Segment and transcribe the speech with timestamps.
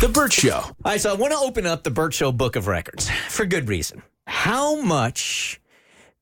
[0.00, 0.58] The Burt Show.
[0.58, 3.44] All right, so I want to open up the Burt Show Book of Records for
[3.44, 4.04] good reason.
[4.28, 5.60] How much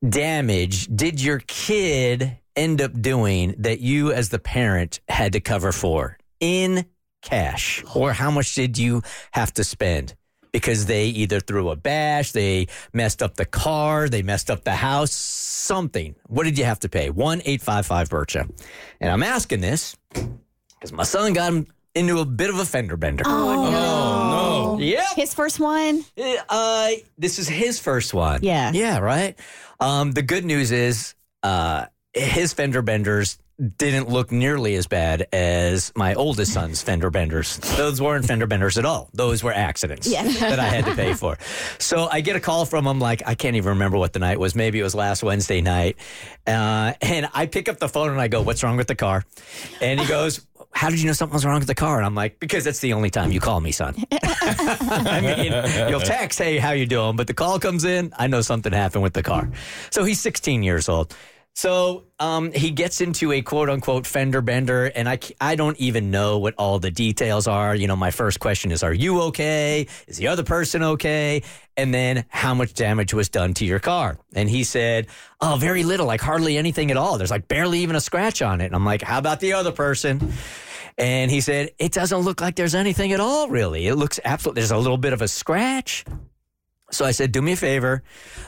[0.09, 5.73] damage did your kid end up doing that you, as the parent, had to cover
[5.73, 6.87] for in
[7.21, 7.85] cash?
[7.95, 10.15] Or how much did you have to spend?
[10.53, 14.75] Because they either threw a bash, they messed up the car, they messed up the
[14.75, 16.15] house, something.
[16.29, 17.11] What did you have to pay?
[17.11, 18.47] 1 855 Burt Show.
[19.03, 22.97] And I'm asking this because my son got him into a bit of a fender
[22.97, 23.25] bender.
[23.27, 23.71] Oh,
[24.79, 24.79] no.
[24.79, 26.05] Yeah, His first one.
[26.49, 28.41] Uh, this is his first one.
[28.43, 28.71] Yeah.
[28.73, 29.37] Yeah, right.
[29.81, 33.39] Um, the good news is uh, his fender benders
[33.79, 37.57] didn't look nearly as bad as my oldest son's fender benders.
[37.79, 39.09] Those weren't fender benders at all.
[39.15, 40.25] Those were accidents Yeah.
[40.41, 41.39] that I had to pay for.
[41.79, 44.39] So I get a call from him, like, I can't even remember what the night
[44.39, 44.55] was.
[44.55, 45.97] Maybe it was last Wednesday night.
[46.47, 49.25] Uh, and I pick up the phone and I go, What's wrong with the car?
[49.81, 51.97] And he goes, how did you know something was wrong with the car?
[51.97, 53.95] And I'm like, because that's the only time you call me, son.
[54.13, 57.17] I mean, you'll text, hey, how you doing?
[57.17, 59.49] But the call comes in, I know something happened with the car.
[59.91, 61.17] So he's 16 years old.
[61.57, 66.11] So um, he gets into a quote unquote fender bender, and I, I don't even
[66.11, 67.75] know what all the details are.
[67.75, 69.87] You know, my first question is, Are you okay?
[70.07, 71.43] Is the other person okay?
[71.79, 74.19] And then, how much damage was done to your car?
[74.35, 75.07] And he said,
[75.41, 77.17] Oh, very little, like hardly anything at all.
[77.17, 78.67] There's like barely even a scratch on it.
[78.67, 80.35] And I'm like, How about the other person?
[80.99, 83.87] And he said, It doesn't look like there's anything at all, really.
[83.87, 86.05] It looks absolutely, there's a little bit of a scratch.
[86.91, 88.03] So I said, do me a favor.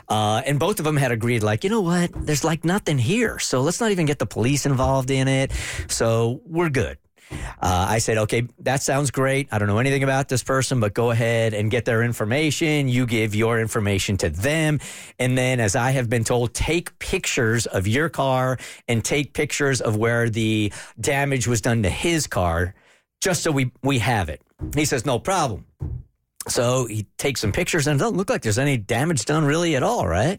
[0.08, 2.10] Uh, and both of them had agreed, like, you know what?
[2.14, 3.38] There's like nothing here.
[3.38, 5.52] So let's not even get the police involved in it.
[5.88, 6.98] So we're good.
[7.30, 9.48] Uh, I said, okay, that sounds great.
[9.52, 12.88] I don't know anything about this person, but go ahead and get their information.
[12.88, 14.80] You give your information to them.
[15.18, 18.56] And then, as I have been told, take pictures of your car
[18.86, 22.74] and take pictures of where the damage was done to his car,
[23.20, 24.40] just so we, we have it.
[24.74, 25.66] He says, no problem.
[26.48, 29.76] So he takes some pictures and it doesn't look like there's any damage done really
[29.76, 30.38] at all, right?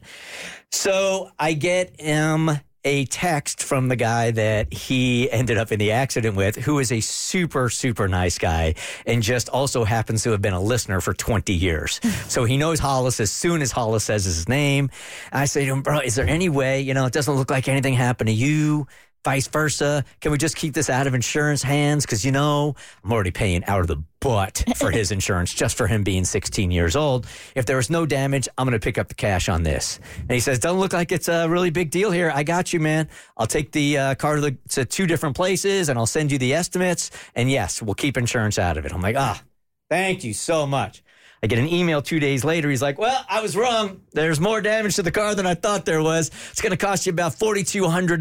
[0.71, 2.51] So I get him
[2.85, 6.91] a text from the guy that he ended up in the accident with, who is
[6.91, 8.75] a super, super nice guy
[9.05, 11.99] and just also happens to have been a listener for 20 years.
[12.27, 14.89] so he knows Hollis as soon as Hollis says his name.
[15.31, 17.67] I say to him, bro, is there any way, you know, it doesn't look like
[17.67, 18.87] anything happened to you?
[19.25, 20.05] Vice versa.
[20.21, 22.05] Can we just keep this out of insurance hands?
[22.05, 25.87] Because, you know, I'm already paying out of the butt for his insurance just for
[25.87, 27.27] him being 16 years old.
[27.55, 29.99] If there was no damage, I'm going to pick up the cash on this.
[30.19, 32.31] And he says, Doesn't look like it's a really big deal here.
[32.33, 33.09] I got you, man.
[33.37, 36.37] I'll take the uh, car to, the, to two different places and I'll send you
[36.37, 37.11] the estimates.
[37.35, 38.93] And yes, we'll keep insurance out of it.
[38.93, 39.41] I'm like, Ah,
[39.89, 41.03] thank you so much.
[41.41, 42.69] I get an email two days later.
[42.69, 44.01] He's like, Well, I was wrong.
[44.11, 46.31] There's more damage to the car than I thought there was.
[46.51, 48.19] It's going to cost you about $4,200.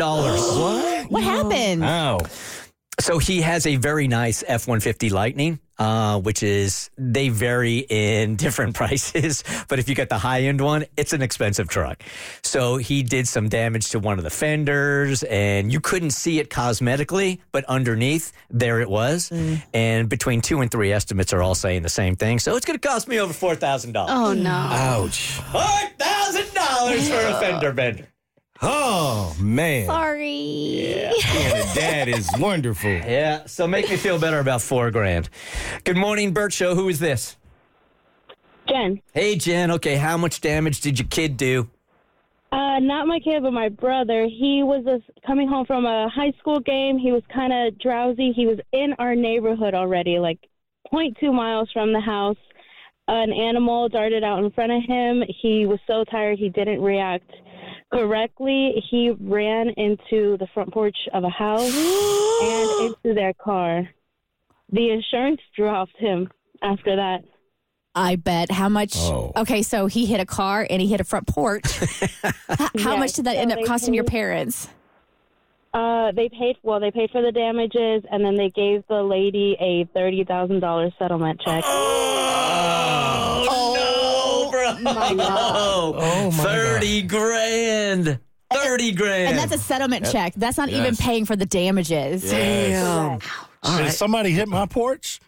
[0.60, 1.10] what?
[1.10, 1.82] What happened?
[1.84, 2.18] Ow.
[3.00, 8.34] So he has a very nice F 150 Lightning, uh, which is, they vary in
[8.44, 9.44] different prices.
[9.68, 12.02] But if you get the high end one, it's an expensive truck.
[12.42, 16.50] So he did some damage to one of the fenders, and you couldn't see it
[16.50, 19.30] cosmetically, but underneath, there it was.
[19.72, 22.40] And between two and three estimates are all saying the same thing.
[22.40, 24.06] So it's going to cost me over $4,000.
[24.08, 24.50] Oh no.
[24.50, 25.38] Ouch.
[25.52, 28.08] $4,000 for a fender bender.
[28.60, 29.86] Oh, man.
[29.86, 31.12] Sorry.
[31.32, 32.90] Being a dad is wonderful.
[32.90, 35.28] Yeah, so make me feel better about four grand.
[35.84, 36.74] Good morning, Burt Show.
[36.74, 37.36] Who is this?
[38.68, 39.00] Jen.
[39.12, 39.70] Hey, Jen.
[39.72, 41.70] Okay, how much damage did your kid do?
[42.50, 44.24] Uh, not my kid, but my brother.
[44.24, 46.98] He was coming home from a high school game.
[46.98, 48.32] He was kind of drowsy.
[48.32, 50.38] He was in our neighborhood already, like
[50.92, 52.36] 0.2 miles from the house.
[53.06, 55.22] An animal darted out in front of him.
[55.40, 57.30] He was so tired he didn't react
[57.92, 58.82] correctly.
[58.90, 61.74] He ran into the front porch of a house
[62.42, 63.88] and into their car.
[64.70, 66.28] The insurance dropped him
[66.62, 67.24] after that.
[67.94, 68.50] I bet.
[68.50, 68.92] How much?
[68.96, 69.32] Oh.
[69.36, 71.78] Okay, so he hit a car and he hit a front porch.
[72.48, 74.68] How Yes, much did that so end up they costing your parents?
[75.74, 76.80] Uh, they paid well.
[76.80, 80.92] They paid for the damages, and then they gave the lady a thirty thousand dollars
[80.98, 81.62] settlement check.
[84.96, 85.94] Oh, my God.
[85.98, 88.18] Oh, my 30 grand.
[88.52, 89.28] 30 grand.
[89.30, 90.32] And that's a settlement check.
[90.36, 91.00] That's not even Yes.
[91.00, 92.30] paying for the damages.
[92.30, 93.20] Damn.
[93.62, 93.92] All Did right.
[93.92, 95.20] somebody hit my porch?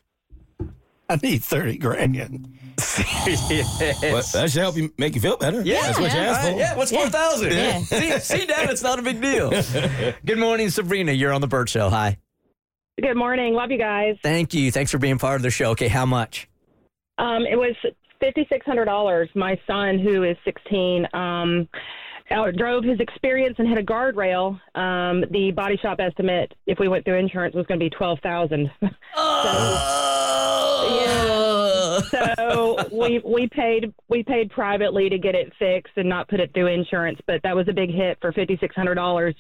[1.09, 2.17] I need 30 grand.
[2.81, 5.61] Well, that should help you make you feel better.
[5.63, 6.59] Yeah, That's what you All asked right, for.
[6.59, 7.53] Yeah, what's 4,000?
[7.53, 7.79] Yeah.
[7.81, 9.51] See, see, Dad, it's not a big deal.
[10.25, 11.13] Good morning, Sabrina.
[11.13, 11.91] You're on the Burt Show.
[11.91, 12.17] Hi.
[13.01, 13.53] Good morning.
[13.55, 14.17] Love you guys.
[14.23, 14.71] Thank you.
[14.73, 15.71] Thanks for being part of the show.
[15.73, 16.49] Okay, how much?
[17.19, 17.75] Um, it was
[18.21, 19.29] fifty six hundred dollars.
[19.35, 21.69] My son, who is sixteen, um,
[22.31, 24.61] out- drove his experience and hit a guardrail.
[24.77, 28.19] Um, the body shop estimate, if we went through insurance, was going to be twelve
[28.23, 28.71] thousand.
[30.83, 32.01] Oh.
[32.37, 36.53] so we we paid we paid privately to get it fixed and not put it
[36.55, 37.19] through insurance.
[37.27, 39.35] But that was a big hit for fifty six hundred dollars.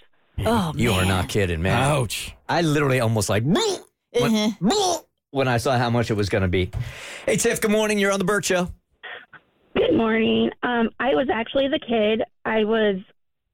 [0.44, 1.80] Oh, You are not kidding, man.
[1.82, 2.34] Ouch.
[2.48, 3.44] I literally almost like
[4.12, 4.50] Uh-huh.
[4.60, 4.74] when,
[5.30, 6.70] when I saw how much it was going to be.
[7.26, 7.98] Hey, Tiff, good morning.
[7.98, 8.68] You're on the Burt Show.
[9.76, 10.50] Good morning.
[10.62, 12.22] Um, I was actually the kid.
[12.44, 12.96] I was,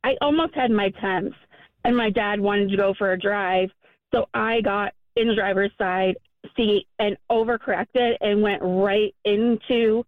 [0.02, 1.36] I almost had my temps,
[1.84, 3.70] and my dad wanted to go for a drive,
[4.14, 6.16] so I got in the driver's side
[6.56, 10.04] seat and overcorrected and went right into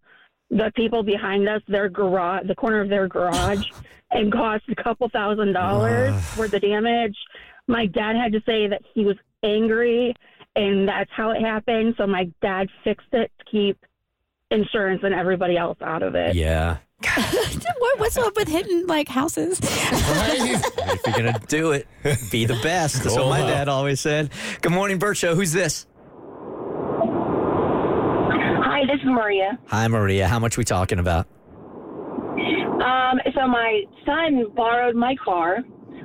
[0.49, 3.65] the people behind us, their garage, the corner of their garage,
[4.11, 7.15] and cost a couple thousand dollars for the damage.
[7.67, 10.15] My dad had to say that he was angry,
[10.59, 11.95] and that's how it happened.
[11.97, 13.77] So my dad fixed it to keep
[14.51, 16.35] insurance and everybody else out of it.
[16.35, 16.77] Yeah.
[17.79, 19.59] What, what's up with hitting like houses?
[19.63, 21.87] If you're going to do it,
[22.29, 23.03] be the best.
[23.03, 24.31] That's what my dad always said.
[24.61, 25.33] Good morning, Burt Show.
[25.33, 25.87] Who's this?
[28.61, 29.57] Hi, this is Maria.
[29.67, 30.27] Hi, Maria.
[30.27, 31.27] How much we talking about?
[32.83, 35.59] Um, so my son borrowed my car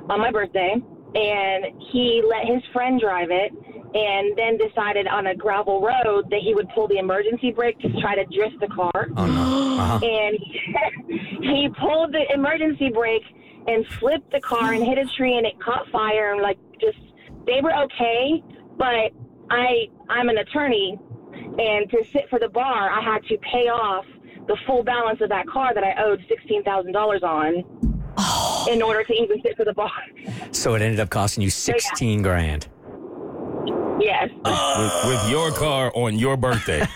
[0.09, 0.75] on my birthday,
[1.15, 3.51] and he let his friend drive it,
[3.95, 7.89] and then decided on a gravel road that he would pull the emergency brake to
[8.01, 9.07] try to drift the car.
[9.15, 9.77] Oh, no.
[9.79, 9.99] Uh-huh.
[10.05, 10.37] And
[11.41, 13.23] he pulled the emergency brake
[13.67, 16.33] and flipped the car and hit a tree, and it caught fire.
[16.33, 16.97] And like, just
[17.45, 18.43] they were okay,
[18.77, 19.11] but
[19.49, 20.97] I I'm an attorney,
[21.33, 24.05] and to sit for the bar, I had to pay off
[24.47, 27.63] the full balance of that car that I owed sixteen thousand dollars on.
[28.71, 29.91] In order to even sit for the bar.
[30.51, 32.67] So it ended up costing you 16 grand.
[33.99, 34.29] Yes.
[34.33, 36.85] with, with your car on your birthday.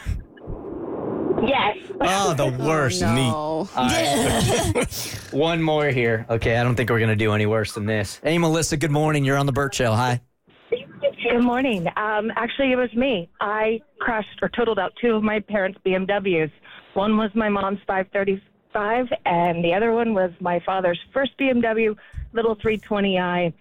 [1.41, 1.77] Yes.
[2.01, 3.01] Oh, the worst.
[3.01, 3.63] No.
[5.31, 6.25] One more here.
[6.29, 8.19] Okay, I don't think we're going to do any worse than this.
[8.23, 9.23] Hey, Melissa, good morning.
[9.23, 9.93] You're on the Burt Show.
[9.93, 10.21] Hi.
[10.69, 11.87] Good morning.
[11.97, 13.29] Um, actually, it was me.
[13.39, 16.51] I crashed or totaled out two of my parents' BMWs.
[16.93, 21.95] One was my mom's 535, and the other one was my father's first BMW,
[22.33, 23.53] little 320i.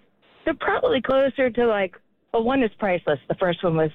[0.44, 1.94] They're probably closer to like,
[2.32, 3.20] well, one is priceless.
[3.28, 3.90] The first one was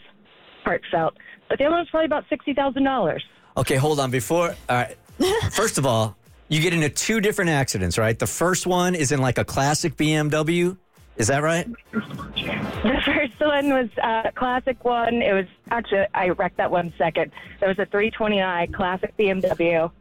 [0.64, 1.16] heartfelt,
[1.50, 3.24] but the other one's probably about sixty thousand dollars.
[3.58, 4.12] Okay, hold on.
[4.12, 4.98] Before, all right.
[5.52, 6.18] First of all,
[6.50, 8.18] you get into two different accidents, right?
[8.18, 10.76] The first one is in like a classic BMW.
[11.18, 11.68] Is that right?
[11.94, 15.22] The first one was a classic one.
[15.22, 17.32] It was actually I wrecked that one second.
[17.60, 19.92] There was a 320i classic BMW,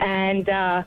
[0.00, 0.82] and uh,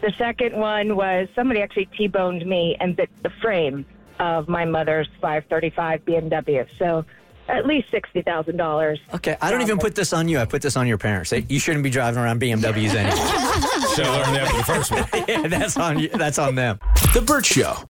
[0.00, 3.86] the second one was somebody actually t-boned me and bit the frame
[4.22, 6.66] of my mother's 535 BMW.
[6.78, 7.04] So
[7.48, 9.00] at least sixty thousand dollars.
[9.14, 10.38] Okay, I don't even put this on you.
[10.38, 11.30] I put this on your parents.
[11.30, 13.16] They- You shouldn't be driving around BMWs anyway.
[13.96, 15.04] Should have learned after the first one.
[15.28, 16.08] yeah, that's on you.
[16.08, 16.78] That's on them.
[17.12, 17.74] The Burt Show.